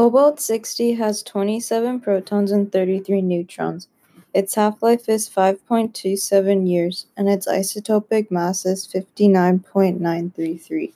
Cobalt 0.00 0.40
60 0.40 0.94
has 0.94 1.22
27 1.22 2.00
protons 2.00 2.50
and 2.50 2.72
33 2.72 3.20
neutrons. 3.20 3.86
Its 4.32 4.54
half-life 4.54 5.10
is 5.10 5.28
5.27 5.28 6.66
years, 6.66 7.04
and 7.18 7.28
its 7.28 7.46
isotopic 7.46 8.30
mass 8.30 8.64
is 8.64 8.88
59.933. 8.88 10.94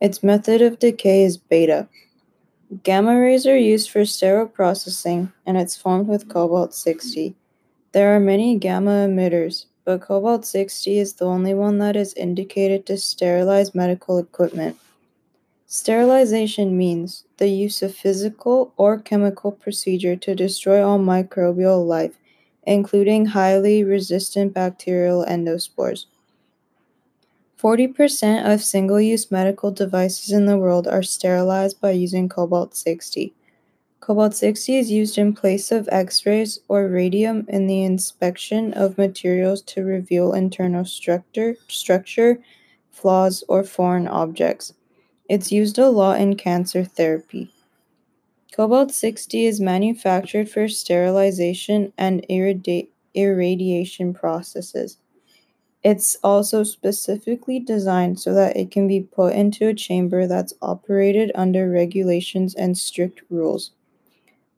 Its 0.00 0.22
method 0.22 0.62
of 0.62 0.78
decay 0.78 1.22
is 1.22 1.36
beta. 1.36 1.86
Gamma 2.82 3.20
rays 3.20 3.46
are 3.46 3.58
used 3.58 3.90
for 3.90 4.04
sterol 4.04 4.50
processing, 4.50 5.30
and 5.44 5.58
it's 5.58 5.76
formed 5.76 6.08
with 6.08 6.30
cobalt 6.30 6.72
60. 6.72 7.34
There 7.92 8.16
are 8.16 8.20
many 8.20 8.56
gamma 8.56 9.06
emitters, 9.06 9.66
but 9.84 10.00
cobalt 10.00 10.46
60 10.46 10.98
is 10.98 11.12
the 11.12 11.26
only 11.26 11.52
one 11.52 11.76
that 11.80 11.94
is 11.94 12.14
indicated 12.14 12.86
to 12.86 12.96
sterilize 12.96 13.74
medical 13.74 14.16
equipment. 14.16 14.78
Sterilization 15.72 16.76
means 16.76 17.22
the 17.36 17.46
use 17.46 17.80
of 17.80 17.94
physical 17.94 18.72
or 18.76 18.98
chemical 18.98 19.52
procedure 19.52 20.16
to 20.16 20.34
destroy 20.34 20.84
all 20.84 20.98
microbial 20.98 21.86
life, 21.86 22.18
including 22.64 23.26
highly 23.26 23.84
resistant 23.84 24.52
bacterial 24.52 25.24
endospores. 25.24 26.06
40% 27.56 28.52
of 28.52 28.64
single 28.64 29.00
use 29.00 29.30
medical 29.30 29.70
devices 29.70 30.32
in 30.32 30.46
the 30.46 30.58
world 30.58 30.88
are 30.88 31.04
sterilized 31.04 31.80
by 31.80 31.92
using 31.92 32.28
cobalt 32.28 32.74
60. 32.74 33.32
Cobalt 34.00 34.34
60 34.34 34.76
is 34.76 34.90
used 34.90 35.18
in 35.18 35.34
place 35.34 35.70
of 35.70 35.88
X 35.92 36.26
rays 36.26 36.58
or 36.66 36.88
radium 36.88 37.46
in 37.46 37.68
the 37.68 37.84
inspection 37.84 38.72
of 38.72 38.98
materials 38.98 39.62
to 39.62 39.84
reveal 39.84 40.32
internal 40.32 40.84
structure, 40.84 41.54
structure, 41.68 42.40
flaws, 42.90 43.44
or 43.46 43.62
foreign 43.62 44.08
objects. 44.08 44.72
It's 45.30 45.50
used 45.50 45.78
a 45.78 45.88
lot 45.88 46.20
in 46.20 46.36
cancer 46.36 46.84
therapy. 46.84 47.52
Cobalt 48.52 48.90
60 48.90 49.46
is 49.46 49.60
manufactured 49.60 50.50
for 50.50 50.66
sterilization 50.66 51.92
and 51.96 52.26
irradiation 53.14 54.12
processes. 54.12 54.98
It's 55.84 56.16
also 56.24 56.64
specifically 56.64 57.60
designed 57.60 58.20
so 58.20 58.34
that 58.34 58.56
it 58.56 58.72
can 58.72 58.88
be 58.88 59.02
put 59.02 59.34
into 59.34 59.68
a 59.68 59.74
chamber 59.74 60.26
that's 60.26 60.54
operated 60.60 61.32
under 61.36 61.70
regulations 61.70 62.54
and 62.54 62.76
strict 62.76 63.22
rules. 63.30 63.70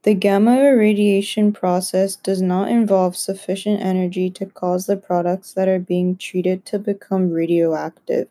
The 0.04 0.14
gamma 0.14 0.56
irradiation 0.58 1.52
process 1.52 2.16
does 2.16 2.42
not 2.42 2.70
involve 2.70 3.16
sufficient 3.16 3.82
energy 3.82 4.30
to 4.30 4.46
cause 4.46 4.86
the 4.86 4.96
products 4.96 5.52
that 5.52 5.68
are 5.68 5.78
being 5.78 6.16
treated 6.16 6.64
to 6.66 6.78
become 6.78 7.30
radioactive. 7.30 8.28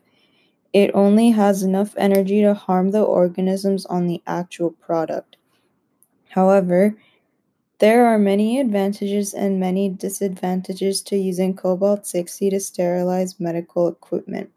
It 0.72 0.90
only 0.94 1.30
has 1.30 1.62
enough 1.62 1.94
energy 1.98 2.40
to 2.40 2.54
harm 2.54 2.90
the 2.90 3.02
organisms 3.02 3.84
on 3.86 4.06
the 4.06 4.22
actual 4.26 4.70
product. 4.70 5.36
However, 6.30 6.96
there 7.78 8.06
are 8.06 8.18
many 8.18 8.58
advantages 8.58 9.34
and 9.34 9.60
many 9.60 9.88
disadvantages 9.88 11.02
to 11.02 11.16
using 11.16 11.54
cobalt 11.54 12.06
60 12.06 12.48
to 12.50 12.60
sterilize 12.60 13.40
medical 13.40 13.88
equipment. 13.88 14.50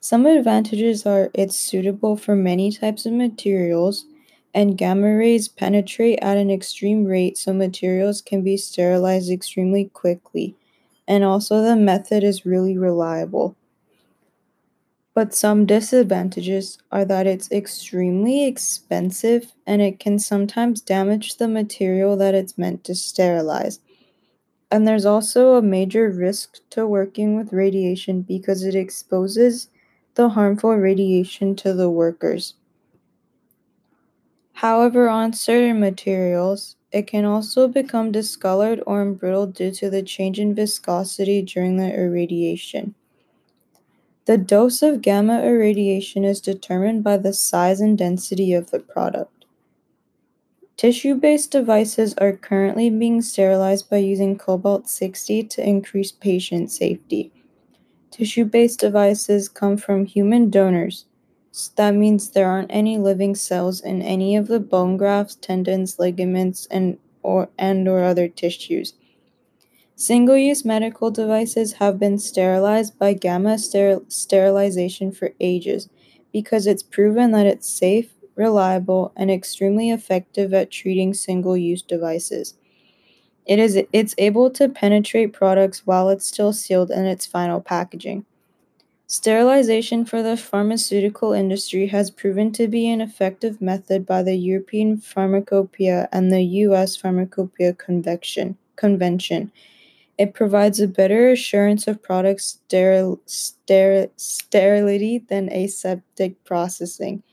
Some 0.00 0.24
advantages 0.24 1.04
are 1.04 1.30
it's 1.34 1.56
suitable 1.56 2.16
for 2.16 2.34
many 2.34 2.72
types 2.72 3.04
of 3.04 3.12
materials, 3.12 4.06
and 4.54 4.78
gamma 4.78 5.14
rays 5.14 5.48
penetrate 5.48 6.18
at 6.22 6.38
an 6.38 6.50
extreme 6.50 7.04
rate 7.04 7.36
so 7.36 7.52
materials 7.52 8.22
can 8.22 8.42
be 8.42 8.56
sterilized 8.56 9.30
extremely 9.30 9.84
quickly, 9.86 10.54
and 11.06 11.24
also 11.24 11.60
the 11.60 11.76
method 11.76 12.24
is 12.24 12.46
really 12.46 12.78
reliable. 12.78 13.56
But 15.14 15.34
some 15.34 15.66
disadvantages 15.66 16.78
are 16.90 17.04
that 17.04 17.26
it's 17.26 17.50
extremely 17.52 18.44
expensive 18.44 19.52
and 19.64 19.80
it 19.80 20.00
can 20.00 20.18
sometimes 20.18 20.80
damage 20.80 21.36
the 21.36 21.46
material 21.46 22.16
that 22.16 22.34
it's 22.34 22.58
meant 22.58 22.82
to 22.84 22.96
sterilize. 22.96 23.78
And 24.70 24.86
there's 24.88 25.06
also 25.06 25.54
a 25.54 25.62
major 25.62 26.10
risk 26.10 26.58
to 26.70 26.86
working 26.86 27.36
with 27.36 27.52
radiation 27.52 28.22
because 28.22 28.64
it 28.64 28.74
exposes 28.74 29.68
the 30.14 30.30
harmful 30.30 30.74
radiation 30.76 31.56
to 31.56 31.72
the 31.74 31.90
workers. 31.90 32.54
However, 34.52 35.08
on 35.08 35.32
certain 35.32 35.80
materials, 35.80 36.76
it 36.92 37.08
can 37.08 37.24
also 37.24 37.66
become 37.66 38.12
discolored 38.12 38.80
or 38.86 39.02
embrittled 39.02 39.54
due 39.54 39.72
to 39.72 39.90
the 39.90 40.04
change 40.04 40.38
in 40.38 40.54
viscosity 40.54 41.42
during 41.42 41.78
the 41.78 41.92
irradiation. 41.92 42.94
The 44.30 44.38
dose 44.38 44.80
of 44.80 45.02
gamma 45.02 45.42
irradiation 45.42 46.24
is 46.24 46.40
determined 46.40 47.02
by 47.02 47.16
the 47.16 47.32
size 47.32 47.80
and 47.80 47.98
density 47.98 48.52
of 48.52 48.70
the 48.70 48.78
product. 48.78 49.44
Tissue 50.76 51.16
based 51.16 51.50
devices 51.50 52.14
are 52.18 52.34
currently 52.34 52.90
being 52.90 53.22
sterilized 53.22 53.90
by 53.90 53.96
using 53.96 54.38
cobalt 54.38 54.88
60 54.88 55.42
to 55.42 55.68
increase 55.68 56.12
patient 56.12 56.70
safety. 56.70 57.32
Tissue 58.12 58.44
based 58.44 58.78
devices 58.78 59.48
come 59.48 59.76
from 59.76 60.04
human 60.04 60.48
donors. 60.48 61.06
So 61.50 61.72
that 61.74 61.96
means 61.96 62.30
there 62.30 62.48
aren't 62.48 62.70
any 62.70 62.98
living 62.98 63.34
cells 63.34 63.80
in 63.80 64.00
any 64.00 64.36
of 64.36 64.46
the 64.46 64.60
bone 64.60 64.96
grafts, 64.96 65.34
tendons, 65.34 65.98
ligaments, 65.98 66.68
and 66.70 66.98
or 67.24 67.48
and 67.58 67.88
or 67.88 68.04
other 68.04 68.28
tissues. 68.28 68.94
Single 70.00 70.38
use 70.38 70.64
medical 70.64 71.10
devices 71.10 71.74
have 71.74 71.98
been 71.98 72.18
sterilized 72.18 72.98
by 72.98 73.12
gamma 73.12 73.58
sterilization 73.58 75.12
for 75.12 75.34
ages 75.38 75.90
because 76.32 76.66
it's 76.66 76.82
proven 76.82 77.32
that 77.32 77.44
it's 77.44 77.68
safe, 77.68 78.14
reliable, 78.34 79.12
and 79.14 79.30
extremely 79.30 79.90
effective 79.90 80.54
at 80.54 80.70
treating 80.70 81.12
single 81.12 81.54
use 81.54 81.82
devices. 81.82 82.54
It 83.44 83.58
is 83.58 83.78
it's 83.92 84.14
able 84.16 84.48
to 84.52 84.70
penetrate 84.70 85.34
products 85.34 85.86
while 85.86 86.08
it's 86.08 86.26
still 86.26 86.54
sealed 86.54 86.90
in 86.90 87.04
its 87.04 87.26
final 87.26 87.60
packaging. 87.60 88.24
Sterilization 89.06 90.06
for 90.06 90.22
the 90.22 90.38
pharmaceutical 90.38 91.34
industry 91.34 91.88
has 91.88 92.10
proven 92.10 92.52
to 92.52 92.68
be 92.68 92.88
an 92.88 93.02
effective 93.02 93.60
method 93.60 94.06
by 94.06 94.22
the 94.22 94.36
European 94.36 94.96
Pharmacopoeia 94.96 96.08
and 96.10 96.32
the 96.32 96.42
US 96.64 96.96
Pharmacopoeia 96.96 97.74
Convention. 97.74 98.56
Convention 98.76 99.52
it 100.20 100.34
provides 100.34 100.80
a 100.80 100.88
better 100.88 101.30
assurance 101.30 101.88
of 101.88 102.02
product 102.02 102.40
steril- 102.42 103.20
ster- 103.26 104.10
sterility 104.16 105.18
than 105.18 105.50
aseptic 105.52 106.44
processing. 106.44 107.24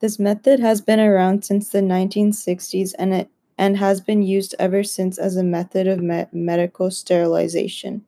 This 0.00 0.18
method 0.18 0.60
has 0.60 0.80
been 0.82 1.00
around 1.00 1.44
since 1.44 1.70
the 1.70 1.82
1960s 1.82 2.94
and 2.94 3.14
it 3.14 3.30
and 3.58 3.78
has 3.78 4.00
been 4.02 4.22
used 4.22 4.54
ever 4.58 4.82
since 4.84 5.18
as 5.18 5.36
a 5.36 5.44
method 5.44 5.88
of 5.88 6.00
me- 6.00 6.26
medical 6.32 6.90
sterilization. 6.90 8.06